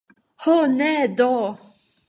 [0.43, 1.31] Ho ne do!